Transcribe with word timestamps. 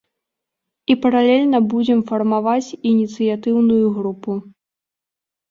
І 0.93 0.95
паралельна 1.03 1.59
будзем 1.73 1.99
фармаваць 2.13 2.75
ініцыятыўную 2.93 3.85
групу. 4.01 4.31